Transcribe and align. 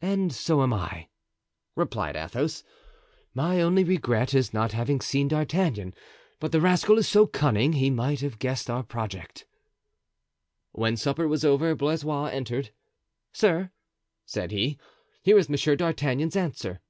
"And 0.00 0.32
so 0.32 0.62
am 0.62 0.72
I," 0.72 1.08
replied 1.74 2.14
Athos; 2.14 2.62
"my 3.34 3.60
only 3.60 3.82
regret 3.82 4.32
is 4.32 4.54
not 4.54 4.70
having 4.70 5.00
seen 5.00 5.26
D'Artagnan; 5.26 5.94
but 6.38 6.52
the 6.52 6.60
rascal 6.60 6.96
is 6.96 7.08
so 7.08 7.26
cunning, 7.26 7.72
he 7.72 7.90
might 7.90 8.20
have 8.20 8.38
guessed 8.38 8.70
our 8.70 8.84
project." 8.84 9.46
When 10.70 10.96
supper 10.96 11.26
was 11.26 11.44
over 11.44 11.74
Blaisois 11.74 12.26
entered. 12.26 12.70
"Sir," 13.32 13.72
said 14.24 14.52
he, 14.52 14.78
"here 15.24 15.36
is 15.36 15.48
Monsieur 15.48 15.74
d'Artagnan's 15.74 16.36
answer." 16.36 16.80